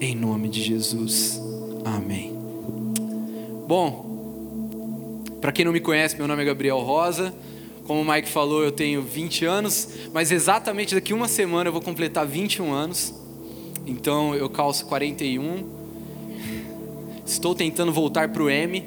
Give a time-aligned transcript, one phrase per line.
[0.00, 1.40] em nome de Jesus.
[1.84, 2.34] Amém.
[3.66, 7.34] Bom, para quem não me conhece, meu nome é Gabriel Rosa.
[7.84, 11.80] Como o Mike falou, eu tenho 20 anos, mas exatamente daqui uma semana eu vou
[11.80, 13.14] completar 21 anos.
[13.86, 15.64] Então eu calço 41.
[17.24, 18.84] Estou tentando voltar para o M.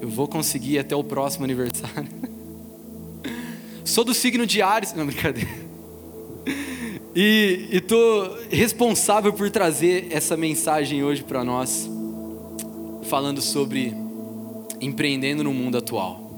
[0.00, 2.08] Eu vou conseguir até o próximo aniversário.
[3.84, 4.94] Sou do signo de Ares.
[4.94, 5.50] Não, brincadeira.
[7.14, 11.90] E estou responsável por trazer essa mensagem hoje para nós,
[13.04, 13.92] falando sobre
[14.80, 16.30] empreendendo no mundo atual.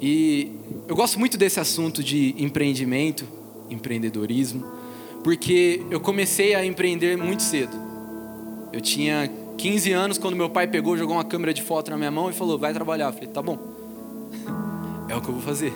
[0.00, 0.52] E
[0.86, 3.26] eu gosto muito desse assunto de empreendimento,
[3.68, 4.64] empreendedorismo,
[5.24, 7.76] porque eu comecei a empreender muito cedo.
[8.72, 12.12] Eu tinha 15 anos quando meu pai pegou, jogou uma câmera de foto na minha
[12.12, 13.06] mão e falou: "Vai trabalhar".
[13.06, 13.58] Eu falei: "Tá bom".
[15.08, 15.72] É o que eu vou fazer.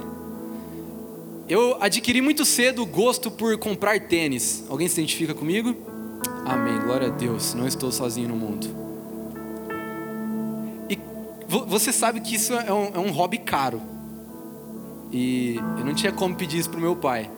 [1.49, 4.65] Eu adquiri muito cedo o gosto por comprar tênis.
[4.69, 5.77] Alguém se identifica comigo?
[6.45, 6.79] Amém.
[6.81, 7.55] Glória a Deus.
[7.55, 8.69] Não estou sozinho no mundo.
[10.89, 10.99] E
[11.67, 13.83] você sabe que isso é um, é um hobby caro.
[15.11, 17.31] E eu não tinha como pedir isso pro meu pai.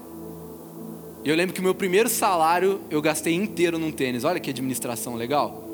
[1.25, 4.23] E eu lembro que o meu primeiro salário eu gastei inteiro num tênis.
[4.23, 5.65] Olha que administração legal.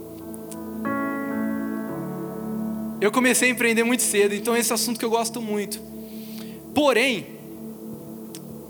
[3.00, 5.80] Eu comecei a empreender muito cedo, então esse é um assunto que eu gosto muito.
[6.74, 7.39] Porém,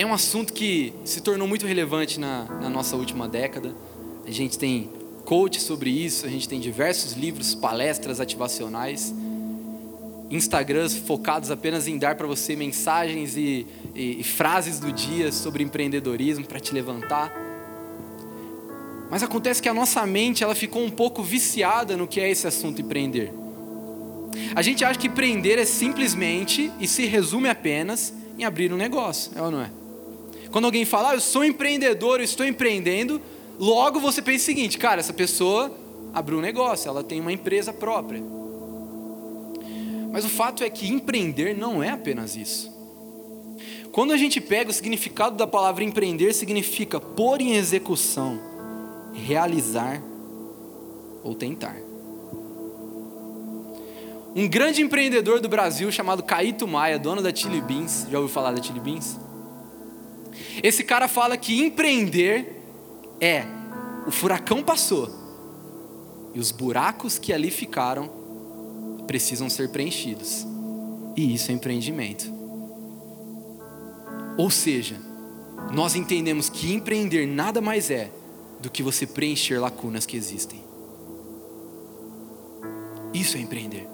[0.01, 3.75] é um assunto que se tornou muito relevante na, na nossa última década.
[4.27, 4.89] A gente tem
[5.27, 9.15] coach sobre isso, a gente tem diversos livros, palestras ativacionais.
[10.31, 15.62] Instagrams focados apenas em dar para você mensagens e, e, e, frases do dia sobre
[15.62, 17.31] empreendedorismo para te levantar.
[19.11, 22.47] Mas acontece que a nossa mente ela ficou um pouco viciada no que é esse
[22.47, 23.34] assunto empreender.
[24.55, 29.33] A gente acha que empreender é simplesmente e se resume apenas em abrir um negócio,
[29.37, 29.80] é ou não é?
[30.51, 33.20] Quando alguém fala, ah, eu sou empreendedor, eu estou empreendendo,
[33.59, 35.73] logo você pensa o seguinte, cara, essa pessoa
[36.12, 38.23] abriu um negócio, ela tem uma empresa própria.
[40.12, 42.71] Mas o fato é que empreender não é apenas isso.
[43.93, 48.41] Quando a gente pega o significado da palavra empreender, significa pôr em execução,
[49.12, 50.03] realizar
[51.22, 51.77] ou tentar.
[54.34, 58.53] Um grande empreendedor do Brasil chamado Caíto Maia, dono da Chili Beans, já ouviu falar
[58.53, 59.19] da Chili Beans?
[60.62, 62.62] Esse cara fala que empreender
[63.21, 63.45] é
[64.06, 65.11] o furacão passou
[66.34, 68.09] e os buracos que ali ficaram
[69.06, 70.47] precisam ser preenchidos.
[71.17, 72.33] E isso é empreendimento.
[74.37, 74.97] Ou seja,
[75.73, 78.11] nós entendemos que empreender nada mais é
[78.61, 80.62] do que você preencher lacunas que existem.
[83.12, 83.87] Isso é empreender.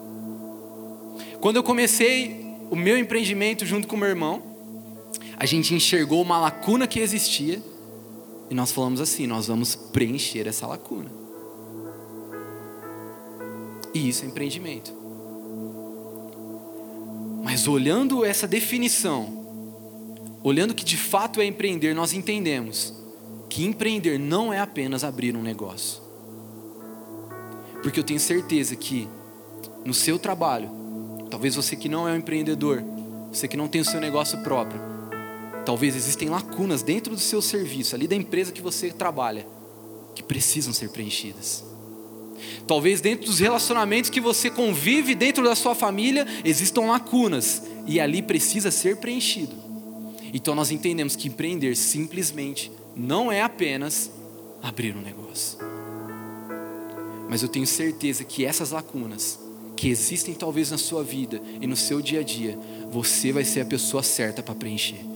[1.41, 4.56] Quando eu comecei o meu empreendimento junto com meu irmão,
[5.39, 7.63] a gente enxergou uma lacuna que existia
[8.51, 11.11] e nós falamos assim: nós vamos preencher essa lacuna.
[13.93, 14.93] E isso é empreendimento.
[17.43, 19.47] Mas olhando essa definição,
[20.43, 22.93] olhando que de fato é empreender, nós entendemos
[23.49, 26.03] que empreender não é apenas abrir um negócio.
[27.83, 29.09] Porque eu tenho certeza que
[29.85, 30.71] no seu trabalho,
[31.31, 32.83] talvez você que não é um empreendedor,
[33.33, 34.96] você que não tem o seu negócio próprio,
[35.67, 39.45] talvez existem lacunas dentro do seu serviço, ali da empresa que você trabalha,
[40.15, 41.65] que precisam ser preenchidas.
[42.67, 48.23] Talvez dentro dos relacionamentos que você convive dentro da sua família existam lacunas e ali
[48.23, 49.55] precisa ser preenchido.
[50.33, 54.11] Então nós entendemos que empreender simplesmente não é apenas
[54.63, 55.59] abrir um negócio.
[57.29, 59.41] Mas eu tenho certeza que essas lacunas
[59.77, 62.59] que existem talvez na sua vida e no seu dia a dia,
[62.91, 65.16] você vai ser a pessoa certa para preencher.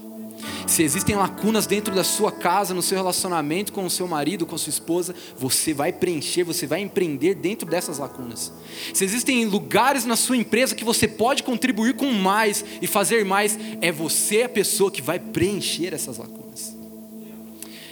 [0.70, 4.54] Se existem lacunas dentro da sua casa, no seu relacionamento com o seu marido, com
[4.54, 8.52] a sua esposa, você vai preencher, você vai empreender dentro dessas lacunas.
[8.94, 13.58] Se existem lugares na sua empresa que você pode contribuir com mais e fazer mais,
[13.80, 16.72] é você a pessoa que vai preencher essas lacunas.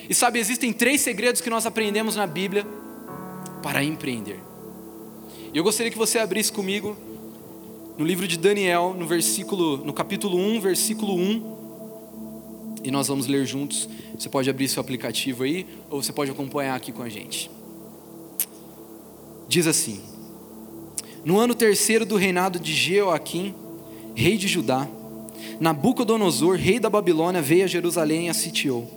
[0.08, 2.64] E sabe, existem três segredos que nós aprendemos na Bíblia
[3.60, 4.38] para empreender.
[5.52, 6.96] E eu gostaria que você abrisse comigo
[7.98, 11.57] no livro de Daniel, no versículo, no capítulo 1, versículo 1
[12.88, 13.86] e nós vamos ler juntos.
[14.18, 17.50] Você pode abrir seu aplicativo aí, ou você pode acompanhar aqui com a gente.
[19.46, 20.00] Diz assim:
[21.22, 23.54] No ano terceiro do reinado de Jeoaquim,
[24.14, 24.88] rei de Judá,
[25.60, 28.90] Nabucodonosor, rei da Babilônia, veio a Jerusalém e a sitiou.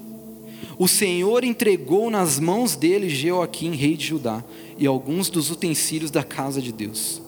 [0.80, 4.42] O Senhor entregou nas mãos dele Jeoaquim, rei de Judá,
[4.78, 7.22] e alguns dos utensílios da casa de Deus.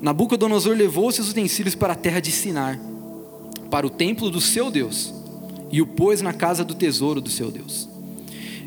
[0.00, 2.80] Nabucodonosor levou esses utensílios para a terra de Sinar,
[3.68, 5.21] para o templo do seu Deus
[5.72, 7.88] e o pôs na casa do tesouro do seu Deus.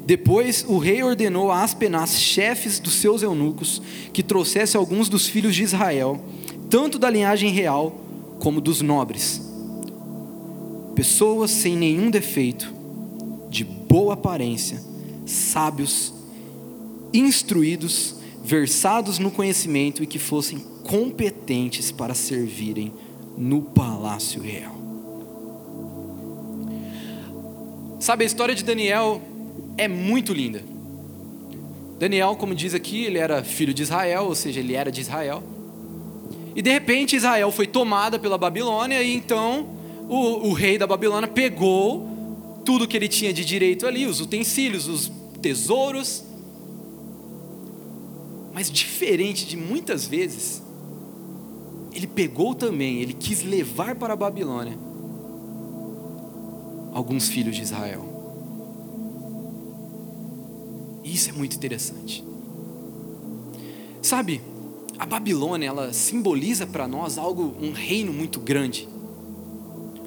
[0.06, 3.81] Depois o rei ordenou a Aspenaz, chefes dos seus eunucos,
[4.12, 6.24] que trouxesse alguns dos filhos de Israel,
[6.69, 8.02] tanto da linhagem real
[8.40, 9.42] como dos nobres.
[10.94, 12.74] Pessoas sem nenhum defeito,
[13.50, 14.81] de boa aparência,
[15.25, 16.13] sábios,
[17.13, 22.94] instruídos, versados no conhecimento e que fossem competentes para servirem
[23.36, 24.75] no palácio real.
[28.06, 29.19] Sabe, a história de Daniel
[29.80, 30.63] é muito linda.
[31.98, 35.42] Daniel, como diz aqui, ele era filho de Israel, ou seja, ele era de Israel.
[36.56, 39.69] E de repente Israel foi tomada pela Babilônia, e então
[40.07, 44.88] o, o rei da Babilônia pegou tudo que ele tinha de direito ali, os utensílios,
[44.88, 45.12] os
[45.42, 46.24] tesouros.
[48.54, 50.62] Mas diferente de muitas vezes,
[51.92, 54.78] ele pegou também, ele quis levar para a Babilônia
[56.95, 58.06] alguns filhos de Israel.
[61.03, 62.24] Isso é muito interessante.
[64.01, 64.42] Sabe,
[64.97, 68.88] a Babilônia, ela simboliza para nós algo, um reino muito grande.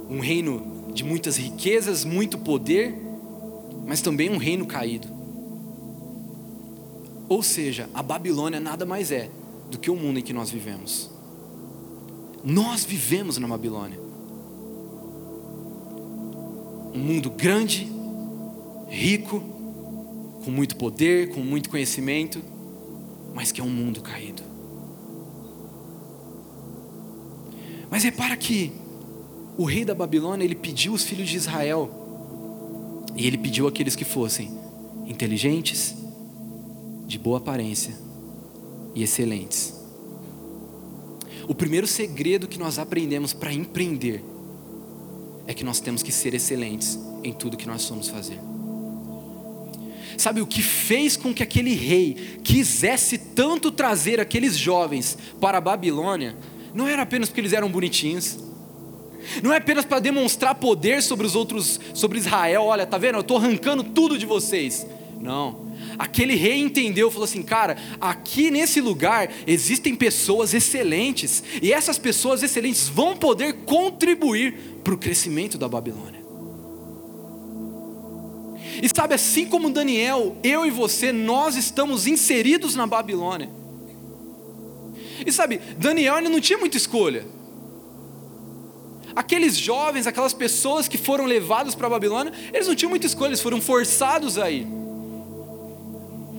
[0.09, 2.97] Um reino de muitas riquezas, muito poder,
[3.87, 5.09] mas também um reino caído.
[7.29, 9.31] Ou seja, a Babilônia nada mais é
[9.71, 11.11] do que o mundo em que nós vivemos.
[12.43, 14.08] Nós vivemos na Babilônia.
[16.99, 17.89] Um mundo grande,
[18.89, 19.39] rico,
[20.45, 22.43] com muito poder, com muito conhecimento,
[23.33, 24.43] mas que é um mundo caído.
[27.89, 28.73] Mas repara que
[29.57, 31.89] o rei da Babilônia, ele pediu os filhos de Israel,
[33.15, 34.51] e ele pediu aqueles que fossem
[35.07, 35.95] inteligentes,
[37.07, 37.95] de boa aparência
[38.93, 39.73] e excelentes.
[41.47, 44.21] O primeiro segredo que nós aprendemos para empreender
[45.49, 48.39] é que nós temos que ser excelentes em tudo que nós somos fazer.
[50.19, 55.61] Sabe o que fez com que aquele rei quisesse tanto trazer aqueles jovens para a
[55.61, 56.37] Babilônia?
[56.75, 58.39] Não era apenas porque eles eram bonitinhos.
[59.43, 62.65] Não é apenas para demonstrar poder sobre os outros, sobre Israel.
[62.65, 63.15] Olha, tá vendo?
[63.15, 64.87] Eu estou arrancando tudo de vocês.
[65.19, 65.68] Não.
[65.99, 72.43] Aquele rei entendeu, falou assim: cara, aqui nesse lugar existem pessoas excelentes, e essas pessoas
[72.43, 74.55] excelentes vão poder contribuir
[74.85, 76.19] para o crescimento da Babilônia.
[78.81, 83.51] E sabe, assim como Daniel, eu e você, nós estamos inseridos na Babilônia.
[85.27, 87.27] E sabe, Daniel ele não tinha muita escolha.
[89.17, 93.31] Aqueles jovens, aquelas pessoas que foram levados para a Babilônia, eles não tinham muita escolha,
[93.31, 94.65] eles foram forçados a ir.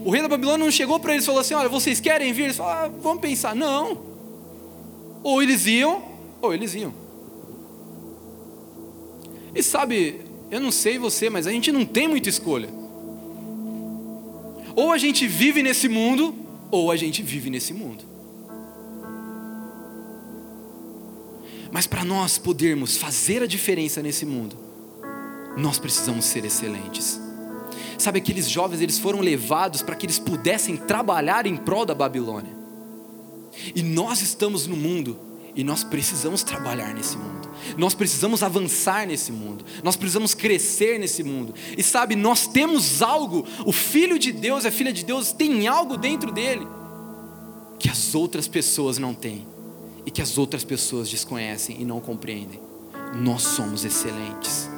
[0.04, 2.44] O rei da Babilônia não chegou para eles e falou assim: Olha, vocês querem vir?
[2.44, 3.56] Eles falaram: ah, Vamos pensar.
[3.56, 3.98] Não.
[5.24, 6.02] Ou eles iam,
[6.42, 6.94] ou eles iam.
[9.54, 12.70] E sabe, eu não sei você, mas a gente não tem muita escolha.
[14.76, 16.34] Ou a gente vive nesse mundo,
[16.72, 18.06] ou a gente vive nesse mundo.
[21.72, 24.56] Mas para nós podermos fazer a diferença nesse mundo,
[25.58, 27.20] nós precisamos ser excelentes.
[27.98, 32.58] Sabe, aqueles jovens, eles foram levados para que eles pudessem trabalhar em prol da Babilônia.
[33.76, 35.20] E nós estamos no mundo
[35.56, 37.50] e nós precisamos trabalhar nesse mundo.
[37.78, 39.66] Nós precisamos avançar nesse mundo.
[39.84, 41.54] Nós precisamos crescer nesse mundo.
[41.78, 45.98] E sabe, nós temos algo, o filho de Deus, a filha de Deus tem algo
[45.98, 46.66] dentro dele
[47.80, 49.48] que as outras pessoas não têm
[50.06, 52.60] e que as outras pessoas desconhecem e não compreendem.
[53.16, 54.70] Nós somos excelentes.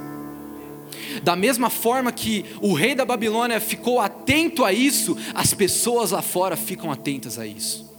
[1.24, 6.22] Da mesma forma que o rei da Babilônia ficou atento a isso, as pessoas lá
[6.22, 7.90] fora ficam atentas a isso.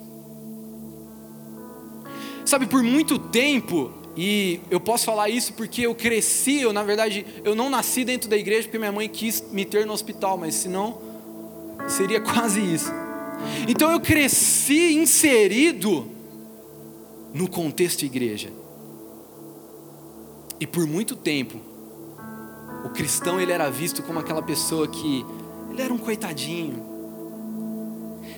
[2.45, 7.25] Sabe, por muito tempo, e eu posso falar isso porque eu cresci, eu na verdade,
[7.45, 10.55] eu não nasci dentro da igreja porque minha mãe quis me ter no hospital, mas
[10.55, 11.01] senão
[11.89, 12.91] seria quase isso.
[13.69, 16.09] Então eu cresci inserido
[17.33, 18.53] no contexto igreja.
[20.61, 21.61] E por muito tempo,
[22.95, 25.25] cristão ele era visto como aquela pessoa que
[25.71, 26.91] ele era um coitadinho.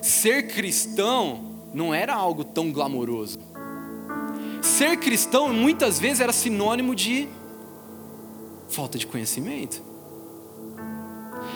[0.03, 3.39] Ser cristão não era algo tão glamouroso
[4.65, 7.29] ser cristão muitas vezes era sinônimo de
[8.69, 9.83] falta de conhecimento.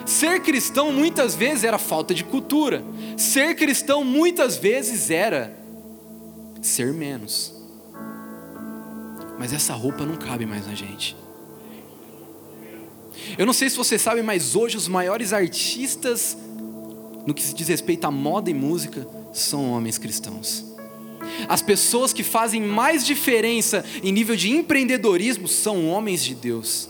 [0.07, 2.85] Ser cristão muitas vezes era falta de cultura.
[3.17, 5.59] Ser cristão muitas vezes era
[6.63, 7.55] ser menos.
[9.39, 11.17] Mas essa roupa não cabe mais na gente.
[13.37, 16.37] Eu não sei se você sabe, mas hoje os maiores artistas
[17.27, 20.65] no que se diz respeito à moda e música são homens cristãos.
[21.49, 26.89] As pessoas que fazem mais diferença em nível de empreendedorismo são homens de Deus.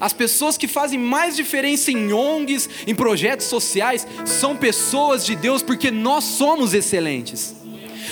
[0.00, 5.62] As pessoas que fazem mais diferença em ONGs, em projetos sociais, são pessoas de Deus
[5.62, 7.54] porque nós somos excelentes.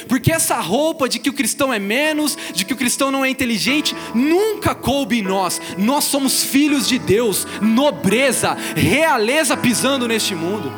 [0.07, 3.31] Porque essa roupa de que o cristão é menos, de que o cristão não é
[3.31, 5.61] inteligente, nunca coube em nós.
[5.77, 10.73] Nós somos filhos de Deus, nobreza, realeza pisando neste mundo.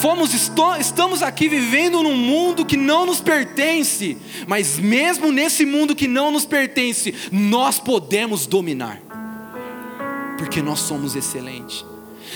[0.00, 0.32] Fomos,
[0.78, 4.16] estamos aqui vivendo num mundo que não nos pertence,
[4.46, 9.00] mas mesmo nesse mundo que não nos pertence, nós podemos dominar,
[10.38, 11.84] porque nós somos excelentes.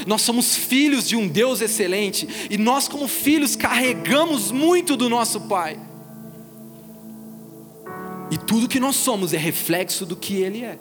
[0.07, 5.41] Nós somos filhos de um Deus excelente e nós, como filhos, carregamos muito do nosso
[5.43, 5.79] Pai.
[8.31, 10.79] E tudo que nós somos é reflexo do que Ele é.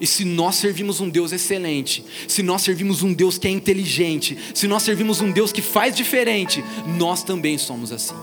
[0.00, 4.38] E se nós servimos um Deus excelente, se nós servimos um Deus que é inteligente,
[4.54, 6.64] se nós servimos um Deus que faz diferente,
[6.98, 8.14] nós também somos assim.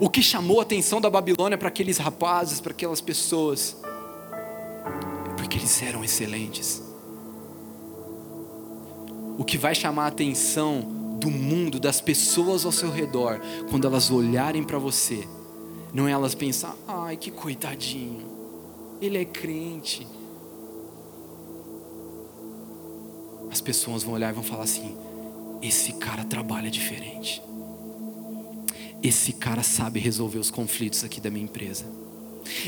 [0.00, 3.76] O que chamou a atenção da Babilônia para aqueles rapazes, para aquelas pessoas,
[5.52, 6.82] porque eles eram excelentes.
[9.36, 10.80] O que vai chamar a atenção
[11.20, 15.28] do mundo, das pessoas ao seu redor, quando elas olharem para você,
[15.92, 18.26] não é elas pensar, ai que coitadinho,
[18.98, 20.06] ele é crente.
[23.50, 24.96] As pessoas vão olhar e vão falar assim:
[25.60, 27.42] esse cara trabalha diferente.
[29.02, 32.01] Esse cara sabe resolver os conflitos aqui da minha empresa.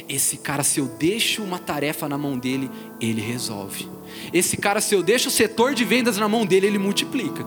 [0.08, 3.88] Esse cara, se eu deixo uma tarefa na mão dele, ele resolve.
[4.32, 7.44] Esse cara, se eu deixo o setor de vendas na mão dele, ele multiplica.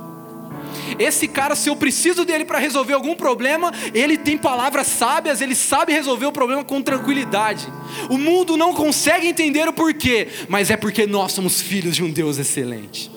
[0.99, 5.55] Esse cara, se eu preciso dele para resolver algum problema, ele tem palavras sábias, ele
[5.55, 7.67] sabe resolver o problema com tranquilidade.
[8.09, 12.11] O mundo não consegue entender o porquê, mas é porque nós somos filhos de um
[12.11, 13.11] Deus excelente.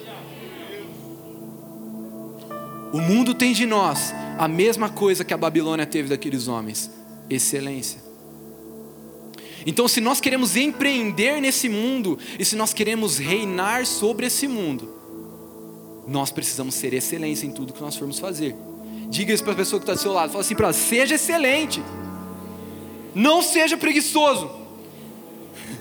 [2.93, 6.91] O mundo tem de nós a mesma coisa que a Babilônia teve daqueles homens:
[7.29, 8.00] excelência.
[9.67, 14.89] Então, se nós queremos empreender nesse mundo e se nós queremos reinar sobre esse mundo,
[16.07, 18.57] nós precisamos ser excelência em tudo que nós formos fazer.
[19.09, 21.15] Diga isso para a pessoa que está do seu lado, fala assim para ela: seja
[21.17, 21.83] excelente,
[23.15, 24.51] não seja preguiçoso.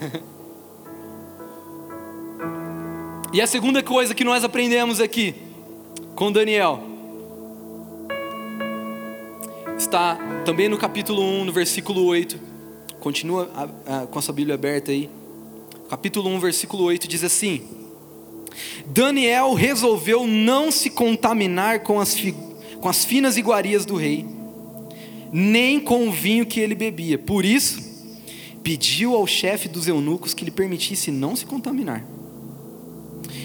[3.31, 5.35] e a segunda coisa que nós aprendemos aqui
[6.15, 6.83] com Daniel
[9.77, 12.48] está também no capítulo 1, no versículo 8
[12.99, 15.09] Continua a, a, com a sua Bíblia aberta aí.
[15.89, 17.61] Capítulo 1, versículo 8 diz assim:
[18.85, 22.15] Daniel resolveu não se contaminar com as,
[22.79, 24.25] com as finas iguarias do rei,
[25.31, 27.17] nem com o vinho que ele bebia.
[27.17, 27.81] Por isso,
[28.63, 32.05] pediu ao chefe dos eunucos que lhe permitisse não se contaminar.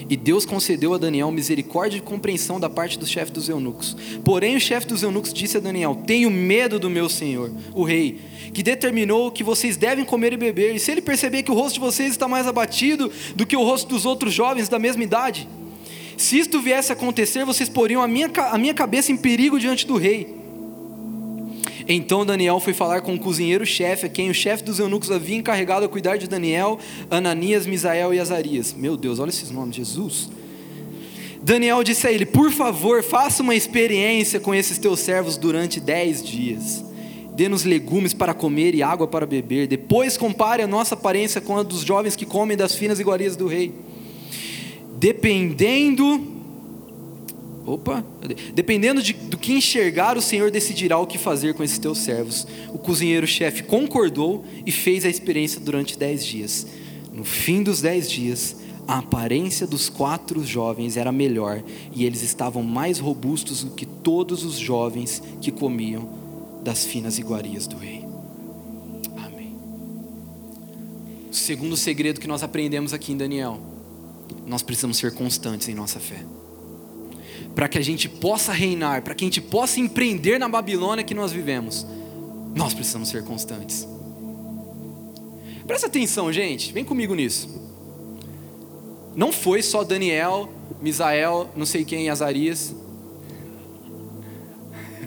[0.09, 3.97] E Deus concedeu a Daniel misericórdia e compreensão da parte do chefe dos eunucos.
[4.25, 8.21] Porém, o chefe dos eunucos disse a Daniel: Tenho medo do meu senhor, o rei,
[8.53, 10.75] que determinou que vocês devem comer e beber.
[10.75, 13.63] E se ele perceber que o rosto de vocês está mais abatido do que o
[13.63, 15.49] rosto dos outros jovens da mesma idade,
[16.17, 19.87] se isto viesse a acontecer, vocês poriam a minha, a minha cabeça em perigo diante
[19.87, 20.44] do rei.
[21.87, 25.85] Então Daniel foi falar com o cozinheiro-chefe, a quem o chefe dos eunucos havia encarregado
[25.85, 26.79] a cuidar de Daniel,
[27.11, 28.73] Ananias, Misael e Azarias.
[28.73, 30.31] Meu Deus, olha esses nomes, Jesus.
[31.43, 36.23] Daniel disse a ele: Por favor, faça uma experiência com esses teus servos durante dez
[36.23, 36.83] dias.
[37.35, 39.67] Dê-nos legumes para comer e água para beber.
[39.67, 43.47] Depois compare a nossa aparência com a dos jovens que comem das finas iguarias do
[43.47, 43.75] rei.
[44.97, 46.34] Dependendo
[47.67, 48.05] Opa,
[48.53, 52.47] dependendo de, do que enxergar, o Senhor decidirá o que fazer com esses teus servos.
[52.75, 56.67] O cozinheiro-chefe concordou e fez a experiência durante dez dias.
[57.11, 58.57] No fim dos dez dias,
[58.87, 61.63] a aparência dos quatro jovens era melhor
[61.95, 66.07] e eles estavam mais robustos do que todos os jovens que comiam
[66.63, 68.05] das finas iguarias do rei.
[69.17, 69.57] Amém.
[71.31, 73.59] O segundo segredo que nós aprendemos aqui em Daniel:
[74.47, 76.23] nós precisamos ser constantes em nossa fé
[77.55, 81.15] para que a gente possa reinar, para que a gente possa empreender na Babilônia que
[81.15, 81.87] nós vivemos,
[82.55, 83.87] nós precisamos ser constantes.
[85.67, 87.63] Presta atenção, gente, vem comigo nisso.
[89.15, 90.49] Não foi só Daniel,
[90.81, 92.75] Misael, não sei quem, Azarias.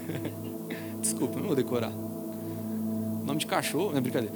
[1.02, 1.92] Desculpa, não vou decorar.
[1.92, 4.34] Nome de cachorro, não é brincadeira.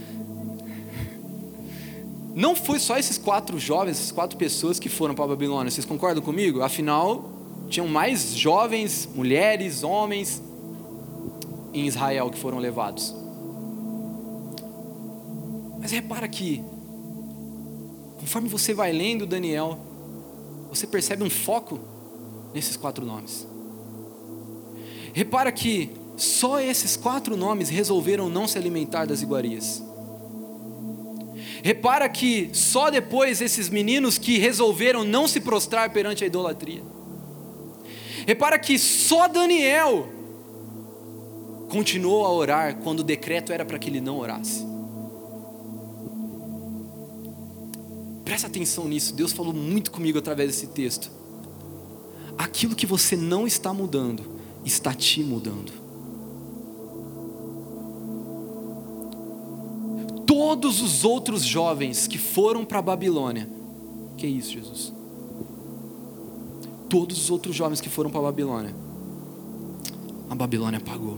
[2.36, 5.86] Não foi só esses quatro jovens, essas quatro pessoas que foram para a Babilônia, vocês
[5.86, 6.62] concordam comigo?
[6.62, 7.31] Afinal,
[7.72, 10.44] tinham mais jovens, mulheres, homens
[11.74, 13.16] em Israel que foram levados.
[15.80, 16.62] Mas repara que,
[18.20, 19.80] conforme você vai lendo Daniel,
[20.70, 21.80] você percebe um foco
[22.54, 23.48] nesses quatro nomes.
[25.14, 29.82] Repara que só esses quatro nomes resolveram não se alimentar das iguarias.
[31.64, 36.84] Repara que só depois esses meninos que resolveram não se prostrar perante a idolatria.
[38.26, 40.10] Repara que só Daniel
[41.70, 44.66] continuou a orar quando o decreto era para que ele não orasse.
[48.26, 51.12] Presta atenção nisso, Deus falou muito comigo através desse texto.
[52.38, 54.24] Aquilo que você não está mudando,
[54.66, 55.72] está te mudando.
[60.26, 63.50] Todos os outros jovens que foram para a Babilônia,
[64.18, 64.94] que é isso, Jesus?
[66.92, 68.76] Todos os outros jovens que foram para a Babilônia,
[70.30, 71.18] a Babilônia pagou.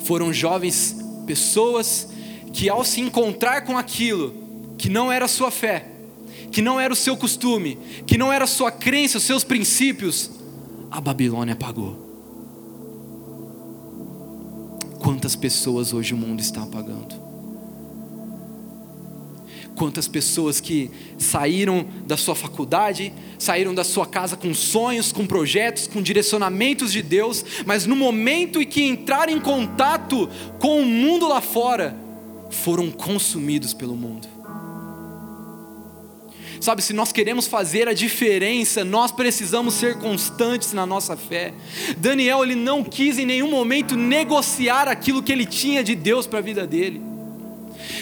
[0.00, 0.96] Foram jovens,
[1.28, 2.08] pessoas
[2.52, 4.34] que ao se encontrar com aquilo
[4.76, 5.92] que não era a sua fé,
[6.50, 10.32] que não era o seu costume, que não era a sua crença, os seus princípios,
[10.90, 11.96] a Babilônia apagou.
[14.98, 17.25] Quantas pessoas hoje o mundo está apagando?
[19.76, 25.86] Quantas pessoas que saíram da sua faculdade, saíram da sua casa com sonhos, com projetos,
[25.86, 30.28] com direcionamentos de Deus, mas no momento em que entraram em contato
[30.58, 31.94] com o mundo lá fora,
[32.50, 34.26] foram consumidos pelo mundo.
[36.60, 41.52] Sabe, se nós queremos fazer a diferença, nós precisamos ser constantes na nossa fé.
[41.98, 46.38] Daniel, ele não quis em nenhum momento negociar aquilo que ele tinha de Deus para
[46.38, 47.15] a vida dele.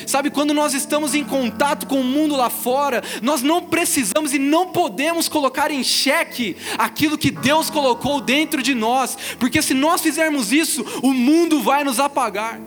[0.06, 4.38] Sabe, quando nós estamos em contato com o mundo lá fora, nós não precisamos e
[4.38, 10.00] não podemos colocar em xeque aquilo que Deus colocou dentro de nós, porque se nós
[10.00, 12.60] fizermos isso, o mundo vai nos apagar.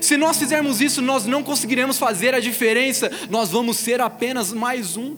[0.00, 4.96] Se nós fizermos isso, nós não conseguiremos fazer a diferença, nós vamos ser apenas mais
[4.96, 5.16] um.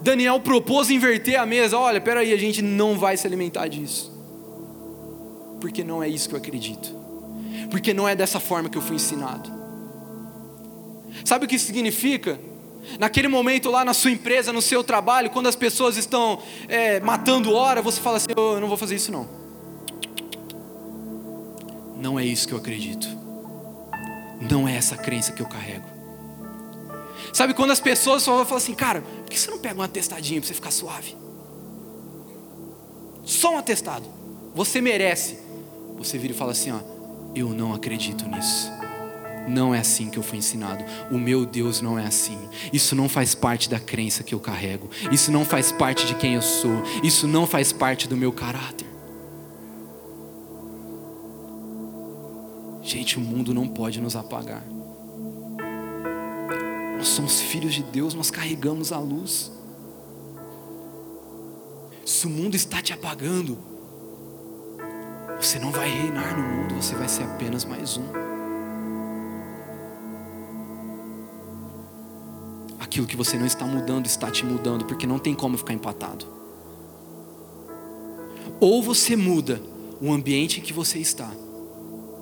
[0.00, 1.76] Daniel propôs inverter a mesa.
[1.76, 4.12] Olha, peraí, a gente não vai se alimentar disso.
[5.60, 6.94] Porque não é isso que eu acredito.
[7.70, 9.50] Porque não é dessa forma que eu fui ensinado.
[11.24, 12.38] Sabe o que isso significa?
[12.98, 17.52] Naquele momento lá na sua empresa, no seu trabalho, quando as pessoas estão é, matando
[17.52, 19.28] hora, você fala assim: eu não vou fazer isso não.
[22.00, 23.06] Não é isso que eu acredito.
[24.40, 25.84] Não é essa crença que eu carrego.
[27.32, 30.40] Sabe quando as pessoas só falam assim, cara, por que você não pega um atestadinho
[30.40, 31.16] para você ficar suave?
[33.24, 34.06] Só um atestado.
[34.54, 35.38] Você merece.
[35.98, 36.78] Você vira e fala assim, ó,
[37.38, 38.70] eu não acredito nisso.
[39.48, 40.84] Não é assim que eu fui ensinado.
[41.10, 42.38] O meu Deus não é assim.
[42.72, 44.90] Isso não faz parte da crença que eu carrego.
[45.10, 46.82] Isso não faz parte de quem eu sou.
[47.02, 48.86] Isso não faz parte do meu caráter.
[52.82, 54.64] Gente, o mundo não pode nos apagar.
[56.96, 59.52] Nós somos filhos de Deus, nós carregamos a luz.
[62.04, 63.58] Se o mundo está te apagando,
[65.40, 68.04] você não vai reinar no mundo, você vai ser apenas mais um.
[72.80, 76.26] Aquilo que você não está mudando está te mudando, porque não tem como ficar empatado.
[78.58, 79.62] Ou você muda
[80.00, 81.30] o ambiente em que você está,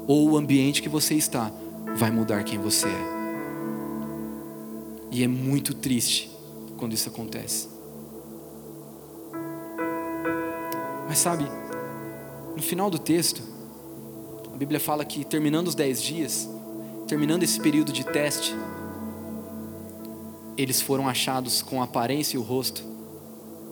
[0.07, 1.50] ou o ambiente que você está
[1.96, 3.16] vai mudar quem você é.
[5.11, 6.31] E é muito triste
[6.76, 7.68] quando isso acontece.
[11.09, 11.48] Mas sabe,
[12.57, 13.42] no final do texto,
[14.53, 16.49] a Bíblia fala que terminando os dez dias,
[17.07, 18.57] terminando esse período de teste,
[20.57, 22.83] eles foram achados com a aparência e o rosto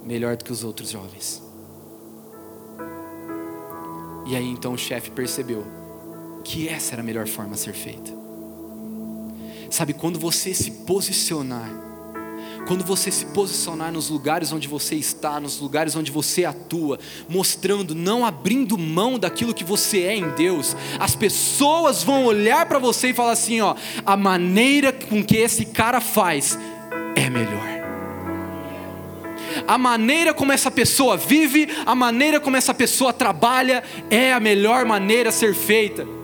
[0.04, 1.42] melhor do que os outros jovens.
[4.26, 5.64] E aí então o chefe percebeu
[6.44, 8.12] que essa era a melhor forma a ser feita.
[9.70, 11.70] Sabe, quando você se posicionar,
[12.66, 16.98] quando você se posicionar nos lugares onde você está, nos lugares onde você atua,
[17.28, 22.78] mostrando, não abrindo mão daquilo que você é em Deus, as pessoas vão olhar para
[22.78, 23.74] você e falar assim: ó,
[24.04, 26.58] a maneira com que esse cara faz
[27.14, 27.74] é melhor
[29.66, 34.84] a maneira como essa pessoa vive, a maneira como essa pessoa trabalha, é a melhor
[34.84, 36.23] maneira a ser feita.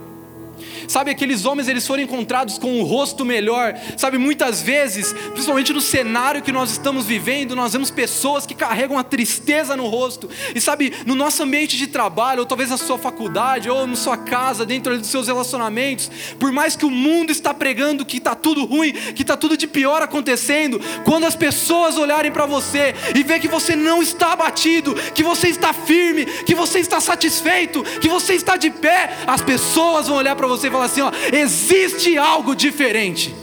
[0.90, 3.78] Sabe, aqueles homens eles foram encontrados com um rosto melhor.
[3.96, 8.98] Sabe, muitas vezes, principalmente no cenário que nós estamos vivendo, nós vemos pessoas que carregam
[8.98, 10.28] a tristeza no rosto.
[10.52, 14.16] E sabe, no nosso ambiente de trabalho, ou talvez na sua faculdade, ou na sua
[14.16, 18.64] casa, dentro dos seus relacionamentos, por mais que o mundo está pregando que está tudo
[18.64, 23.38] ruim, que está tudo de pior acontecendo, quando as pessoas olharem para você e ver
[23.38, 28.34] que você não está abatido, que você está firme, que você está satisfeito, que você
[28.34, 32.54] está de pé, as pessoas vão olhar para você e falar assim: ó, existe algo
[32.54, 33.34] diferente.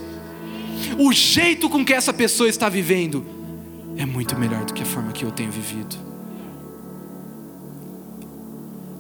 [0.98, 3.26] O jeito com que essa pessoa está vivendo
[3.98, 5.96] é muito melhor do que a forma que eu tenho vivido.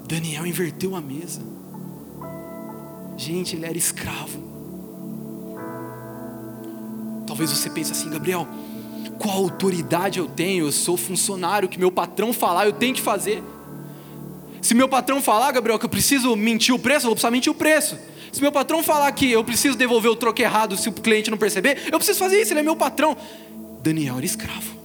[0.07, 1.41] Daniel inverteu a mesa.
[3.17, 4.47] Gente, ele era escravo.
[7.25, 8.47] Talvez você pense assim, Gabriel,
[9.19, 10.65] qual autoridade eu tenho?
[10.65, 13.43] Eu sou funcionário, que meu patrão falar, eu tenho que fazer.
[14.61, 17.51] Se meu patrão falar, Gabriel, que eu preciso mentir o preço, eu vou precisar mentir
[17.51, 17.97] o preço.
[18.37, 21.39] Se meu patrão falar que eu preciso devolver o troco errado se o cliente não
[21.39, 23.17] perceber, eu preciso fazer isso, ele é meu patrão.
[23.81, 24.77] Daniel era escravo.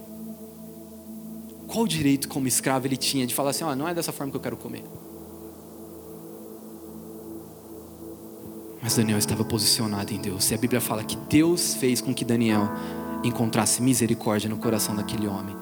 [1.66, 4.38] Qual direito como escravo ele tinha de falar assim, oh, não é dessa forma que
[4.38, 4.82] eu quero comer?
[8.80, 10.50] Mas Daniel estava posicionado em Deus.
[10.50, 12.70] E a Bíblia fala que Deus fez com que Daniel
[13.22, 15.54] encontrasse misericórdia no coração daquele homem.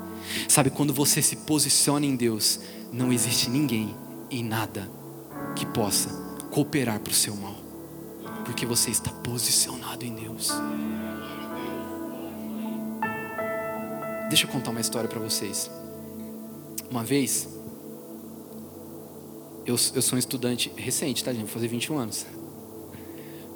[0.47, 2.61] Sabe, quando você se posiciona em Deus,
[2.93, 3.97] não existe ninguém
[4.31, 4.89] e nada
[5.57, 6.09] que possa
[6.53, 7.70] cooperar para o seu mal,
[8.51, 10.51] porque você está posicionado em Deus.
[14.29, 15.71] Deixa eu contar uma história para vocês.
[16.91, 17.49] Uma vez,
[19.65, 21.43] eu, eu sou um estudante recente, tá, gente?
[21.43, 22.27] Vou fazer 21 anos.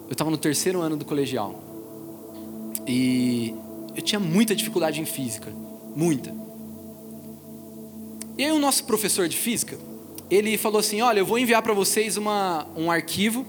[0.06, 1.60] Eu estava no terceiro ano do colegial.
[2.86, 3.52] E
[3.96, 5.52] eu tinha muita dificuldade em física.
[5.96, 6.32] Muita.
[8.38, 9.76] E aí o nosso professor de física,
[10.30, 13.44] ele falou assim, olha, eu vou enviar para vocês uma, um arquivo.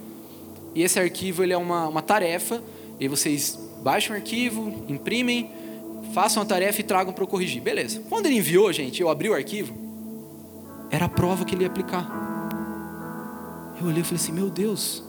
[0.75, 2.61] E esse arquivo ele é uma, uma tarefa.
[2.99, 5.49] E vocês baixam o arquivo, imprimem,
[6.13, 7.61] façam a tarefa e tragam para eu corrigir.
[7.61, 8.03] Beleza.
[8.09, 9.73] Quando ele enviou, gente, eu abri o arquivo.
[10.91, 12.05] Era a prova que ele ia aplicar.
[13.81, 15.03] Eu olhei e falei assim, meu Deus,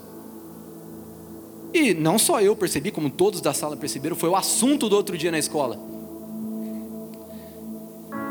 [1.76, 5.16] e não só eu percebi, como todos da sala perceberam, foi o assunto do outro
[5.18, 5.78] dia na escola.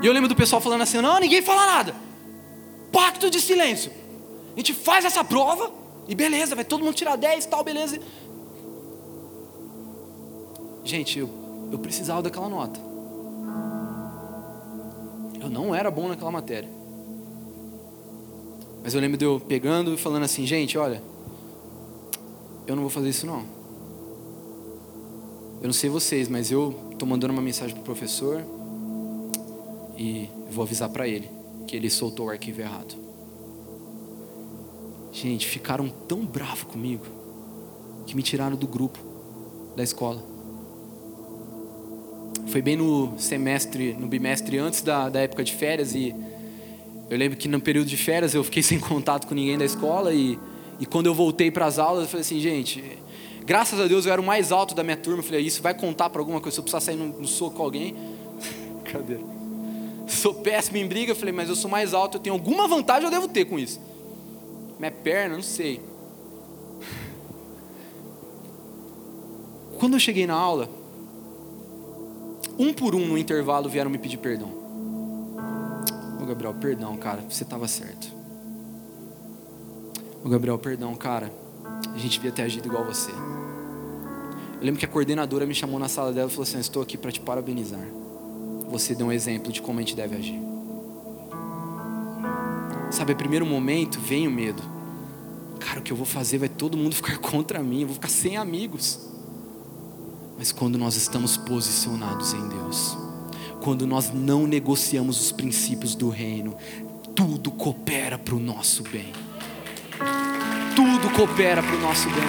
[0.01, 1.95] E eu lembro do pessoal falando assim: não, ninguém fala nada.
[2.91, 3.91] Pacto de silêncio.
[4.55, 5.71] A gente faz essa prova
[6.07, 7.99] e beleza, vai todo mundo tirar 10 e tal, beleza.
[10.83, 11.29] Gente, eu,
[11.71, 12.79] eu precisava daquela nota.
[15.41, 16.69] Eu não era bom naquela matéria.
[18.83, 21.01] Mas eu lembro de eu pegando e falando assim, gente, olha,
[22.67, 23.43] eu não vou fazer isso não.
[25.59, 28.45] Eu não sei vocês, mas eu estou mandando uma mensagem para o professor
[29.97, 31.29] e vou avisar para ele
[31.65, 33.04] que ele soltou o arquivo errado.
[35.15, 37.05] Gente, ficaram tão bravos comigo
[38.05, 38.99] que me tiraram do grupo
[39.73, 40.21] da escola.
[42.47, 46.13] Foi bem no semestre, no bimestre antes da, da época de férias e
[47.09, 50.13] eu lembro que no período de férias eu fiquei sem contato com ninguém da escola
[50.13, 50.37] e
[50.79, 52.83] e quando eu voltei para as aulas, eu falei assim, gente,
[53.45, 55.19] graças a Deus eu era o mais alto da minha turma.
[55.19, 56.55] Eu falei, isso vai contar para alguma coisa?
[56.55, 57.95] Se eu precisar sair no, no soco com alguém.
[58.91, 59.17] Cadê?
[60.07, 61.13] Sou péssimo em briga.
[61.13, 63.57] Eu falei, mas eu sou mais alto, eu tenho alguma vantagem, eu devo ter com
[63.57, 63.79] isso.
[64.79, 65.81] Minha perna, não sei.
[69.79, 70.69] Quando eu cheguei na aula,
[72.57, 74.49] um por um no intervalo vieram me pedir perdão.
[76.21, 78.07] Ô Gabriel, perdão, cara, você estava certo.
[80.23, 81.31] Ô Gabriel, perdão, cara.
[81.93, 83.11] A gente devia ter agido igual você.
[83.11, 86.97] Eu lembro que a coordenadora me chamou na sala dela e falou assim: Estou aqui
[86.97, 87.85] para te parabenizar.
[88.69, 90.44] Você deu um exemplo de como a gente deve agir.
[92.91, 94.61] Sabe, no primeiro momento vem o medo.
[95.59, 98.09] Cara, o que eu vou fazer vai todo mundo ficar contra mim, eu vou ficar
[98.09, 98.99] sem amigos.
[100.37, 102.97] Mas quando nós estamos posicionados em Deus,
[103.61, 106.55] quando nós não negociamos os princípios do reino,
[107.15, 109.13] tudo coopera para o nosso bem
[110.75, 112.23] tudo coopera para o nosso bem.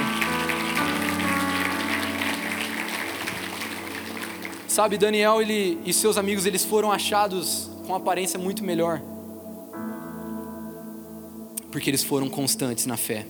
[4.68, 9.00] Sabe, Daniel ele, e seus amigos eles foram achados com aparência muito melhor,
[11.76, 13.26] porque eles foram constantes na fé.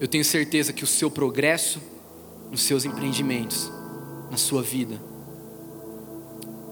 [0.00, 1.82] Eu tenho certeza que o seu progresso
[2.48, 3.72] nos seus empreendimentos,
[4.30, 5.02] na sua vida,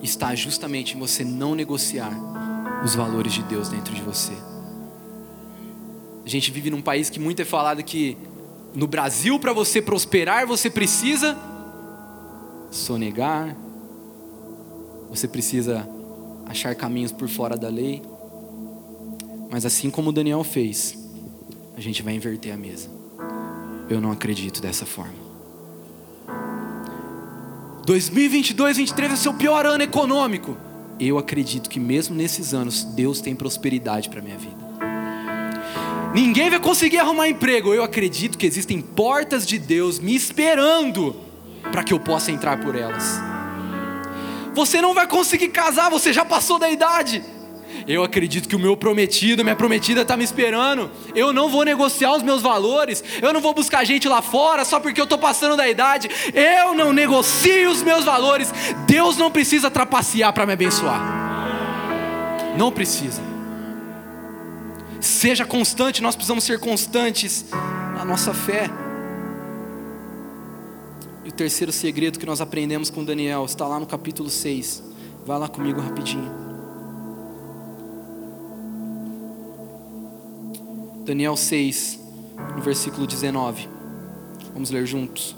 [0.01, 2.13] está justamente em você não negociar
[2.85, 4.31] os valores de Deus dentro de você.
[6.25, 8.17] A gente vive num país que muito é falado que
[8.73, 11.37] no Brasil, para você prosperar, você precisa
[12.71, 13.57] sonegar,
[15.11, 15.89] você precisa
[16.47, 18.12] achar caminhos por fora da lei.
[19.53, 20.97] Mas assim como Daniel fez,
[21.77, 22.89] a gente vai inverter a mesa.
[23.91, 25.13] Eu não acredito dessa forma.
[27.85, 30.57] 2022, 2023 é seu pior ano econômico.
[30.99, 34.57] Eu acredito que mesmo nesses anos Deus tem prosperidade para minha vida.
[36.15, 37.75] Ninguém vai conseguir arrumar emprego.
[37.75, 41.15] Eu acredito que existem portas de Deus me esperando
[41.71, 43.21] para que eu possa entrar por elas.
[44.55, 47.23] Você não vai conseguir casar, você já passou da idade.
[47.87, 50.91] Eu acredito que o meu prometido, minha prometida está me esperando.
[51.15, 53.03] Eu não vou negociar os meus valores.
[53.21, 56.09] Eu não vou buscar gente lá fora só porque eu estou passando da idade.
[56.33, 58.53] Eu não negocio os meus valores.
[58.87, 61.01] Deus não precisa trapacear para me abençoar.
[62.57, 63.23] Não precisa.
[65.01, 67.47] Seja constante, nós precisamos ser constantes
[67.97, 68.71] na nossa fé.
[71.25, 74.83] E o terceiro segredo que nós aprendemos com Daniel está lá no capítulo 6.
[75.25, 76.42] Vai lá comigo rapidinho.
[81.05, 81.99] Daniel 6,
[82.55, 83.69] no versículo 19.
[84.53, 85.35] Vamos ler juntos.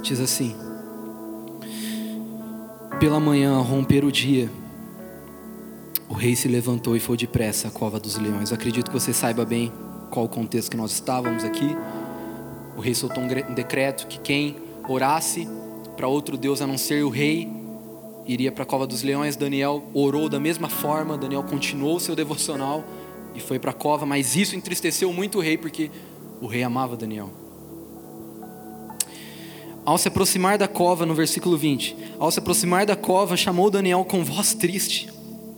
[0.00, 0.54] Diz assim:
[3.00, 4.48] Pela manhã, ao romper o dia,
[6.08, 8.52] o rei se levantou e foi depressa à cova dos leões.
[8.52, 9.72] Acredito que você saiba bem
[10.08, 11.76] qual o contexto que nós estávamos aqui.
[12.76, 14.56] O rei soltou um decreto que quem
[14.88, 15.48] orasse
[15.96, 17.57] para outro Deus a não ser o rei
[18.28, 19.34] iria para a cova dos leões.
[19.34, 22.84] Daniel orou da mesma forma, Daniel continuou seu devocional
[23.34, 25.90] e foi para a cova, mas isso entristeceu muito o rei porque
[26.40, 27.30] o rei amava Daniel.
[29.84, 34.04] Ao se aproximar da cova, no versículo 20, ao se aproximar da cova, chamou Daniel
[34.04, 35.10] com voz triste.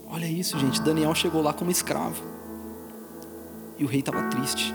[0.09, 0.81] Olha isso, gente.
[0.81, 2.23] Daniel chegou lá como escravo.
[3.77, 4.73] E o rei estava triste.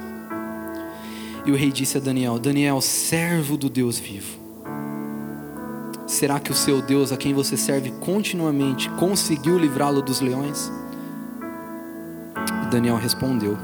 [1.46, 4.38] E o rei disse a Daniel: Daniel, servo do Deus vivo,
[6.08, 10.72] será que o seu Deus, a quem você serve continuamente, conseguiu livrá-lo dos leões?
[12.64, 13.58] E Daniel respondeu: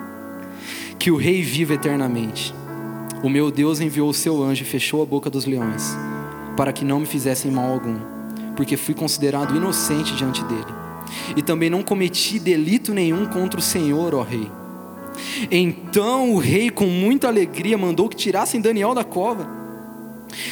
[0.98, 2.54] Que o rei viva eternamente.
[3.22, 5.94] O meu Deus enviou o seu anjo e fechou a boca dos leões,
[6.56, 8.20] para que não me fizessem mal algum
[8.60, 10.66] porque fui considerado inocente diante dele.
[11.34, 14.50] E também não cometi delito nenhum contra o Senhor, ó rei.
[15.50, 19.59] Então o rei, com muita alegria, mandou que tirassem Daniel da cova.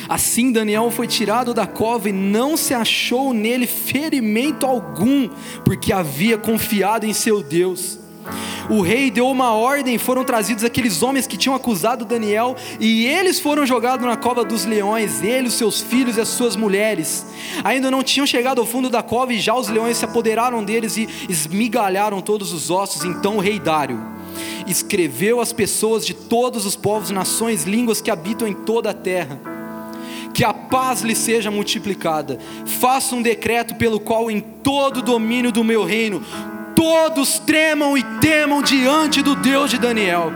[0.09, 5.29] Assim Daniel foi tirado da cova e não se achou nele ferimento algum,
[5.65, 7.99] porque havia confiado em seu Deus
[8.69, 13.41] o rei deu uma ordem, foram trazidos aqueles homens que tinham acusado Daniel, e eles
[13.41, 17.25] foram jogados na cova dos leões, ele, os seus filhos e as suas mulheres.
[17.65, 20.99] Ainda não tinham chegado ao fundo da cova e já os leões se apoderaram deles
[20.99, 23.05] e esmigalharam todos os ossos.
[23.05, 23.99] Então o rei Dário
[24.67, 29.58] escreveu às pessoas de todos os povos, nações, línguas que habitam em toda a terra
[30.35, 32.39] que a paz lhe seja multiplicada.
[32.65, 36.23] Faça um decreto pelo qual, em todo o domínio do meu reino,
[36.79, 40.33] todos tremam e temam diante do Deus de Daniel,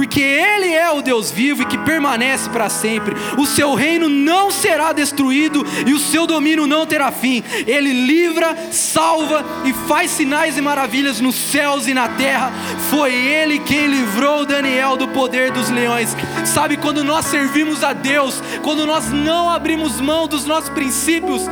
[0.00, 3.14] porque Ele é o Deus vivo e que permanece para sempre.
[3.36, 7.44] O seu reino não será destruído e o seu domínio não terá fim.
[7.66, 12.50] Ele livra, salva e faz sinais e maravilhas nos céus e na terra.
[12.88, 16.16] Foi Ele quem livrou Daniel do poder dos leões.
[16.46, 21.42] Sabe, quando nós servimos a Deus, quando nós não abrimos mão dos nossos princípios,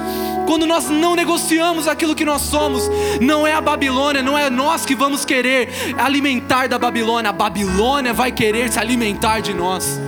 [0.48, 4.86] quando nós não negociamos aquilo que nós somos, não é a Babilônia, não é nós
[4.86, 10.00] que vamos querer alimentar da Babilônia, a Babilônia vai querer se alimentar de nós.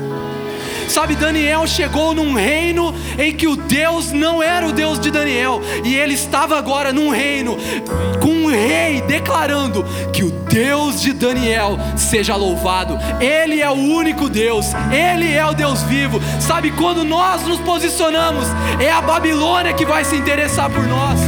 [0.90, 5.62] Sabe, Daniel chegou num reino em que o Deus não era o Deus de Daniel,
[5.85, 7.57] e ele estava agora num reino
[8.20, 12.98] com um rei declarando que o Deus de Daniel seja louvado.
[13.20, 16.20] Ele é o único Deus, ele é o Deus vivo.
[16.40, 18.46] Sabe, quando nós nos posicionamos,
[18.81, 21.20] é a Babilônia que vai se interessar por nós.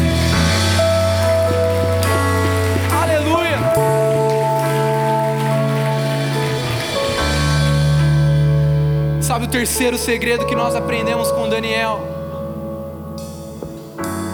[9.52, 12.00] Terceiro segredo que nós aprendemos com Daniel?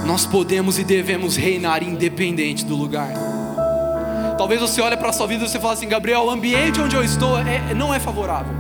[0.07, 3.13] Nós podemos e devemos reinar independente do lugar.
[4.39, 6.95] Talvez você olhe para a sua vida e você fale assim, Gabriel, o ambiente onde
[6.95, 8.55] eu estou é, não é favorável.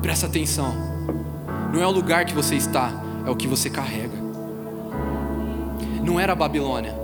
[0.00, 0.72] Presta atenção.
[1.74, 2.92] Não é o lugar que você está,
[3.26, 4.16] é o que você carrega.
[6.00, 6.94] Não era a Babilônia,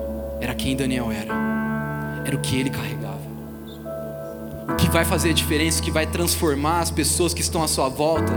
[0.40, 1.34] era quem Daniel era.
[2.24, 3.01] Era o que ele carregava
[4.76, 8.32] que vai fazer a diferença, que vai transformar as pessoas que estão à sua volta,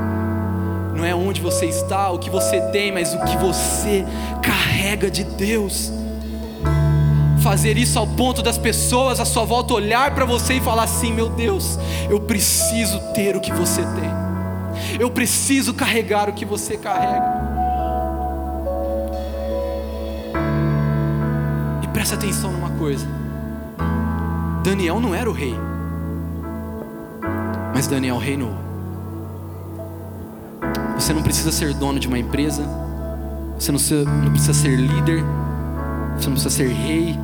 [0.96, 4.06] não é onde você está, o que você tem, mas o que você
[4.42, 5.92] carrega de Deus.
[7.44, 11.14] Fazer isso ao ponto das pessoas à sua volta olhar para você e falar assim:
[11.14, 11.78] meu Deus,
[12.10, 17.46] eu preciso ter o que você tem, eu preciso carregar o que você carrega.
[21.84, 23.08] E presta atenção numa coisa:
[24.64, 25.56] Daniel não era o rei.
[27.76, 28.54] Mas Daniel reinou.
[30.98, 32.64] Você não precisa ser dono de uma empresa,
[33.60, 35.22] você não precisa, não precisa ser líder,
[36.16, 37.20] você não precisa ser rei.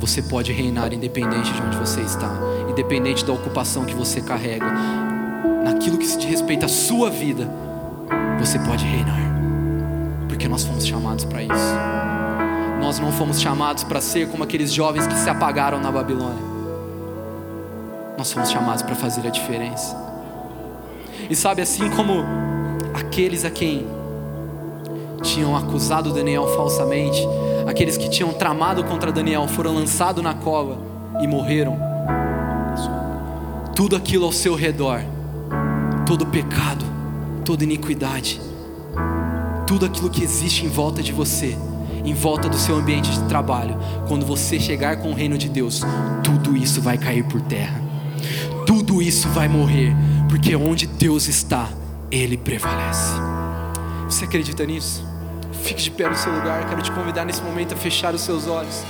[0.00, 2.30] Você pode reinar independente de onde você está,
[2.68, 4.66] independente da ocupação que você carrega,
[5.64, 7.48] naquilo que se diz respeito à sua vida,
[8.38, 9.16] você pode reinar,
[10.28, 11.74] porque nós fomos chamados para isso.
[12.82, 16.53] Nós não fomos chamados para ser como aqueles jovens que se apagaram na Babilônia.
[18.16, 19.96] Nós somos chamados para fazer a diferença.
[21.28, 22.24] E sabe, assim como
[22.94, 23.86] aqueles a quem
[25.22, 27.20] tinham acusado Daniel falsamente,
[27.66, 30.78] aqueles que tinham tramado contra Daniel foram lançados na cova
[31.20, 31.78] e morreram.
[33.74, 35.00] Tudo aquilo ao seu redor,
[36.06, 36.84] todo pecado,
[37.44, 38.40] toda iniquidade,
[39.66, 41.56] tudo aquilo que existe em volta de você,
[42.04, 45.82] em volta do seu ambiente de trabalho, quando você chegar com o reino de Deus,
[46.22, 47.80] tudo isso vai cair por terra,
[48.94, 49.92] tudo isso vai morrer,
[50.28, 51.68] porque onde Deus está,
[52.12, 53.14] Ele prevalece.
[54.04, 55.04] Você acredita nisso?
[55.64, 58.46] Fique de pé no seu lugar, quero te convidar nesse momento a fechar os seus
[58.46, 58.84] olhos.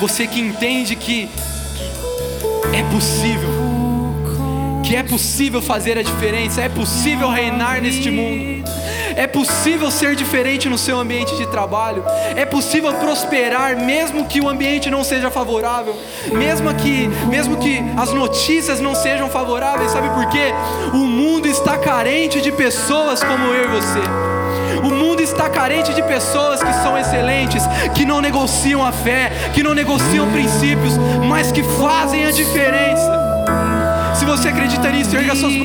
[0.00, 1.28] Você que entende que
[2.72, 3.50] é possível,
[4.82, 8.53] que é possível fazer a diferença, é possível reinar neste mundo.
[9.16, 12.04] É possível ser diferente no seu ambiente de trabalho.
[12.36, 15.94] É possível prosperar mesmo que o ambiente não seja favorável,
[16.32, 19.92] mesmo que mesmo que as notícias não sejam favoráveis.
[19.92, 20.52] Sabe por quê?
[20.92, 24.00] O mundo está carente de pessoas como eu e você.
[24.84, 27.62] O mundo está carente de pessoas que são excelentes,
[27.94, 33.24] que não negociam a fé, que não negociam princípios, mas que fazem a diferença.
[34.14, 35.62] Se você acredita nisso, erga suas mãos.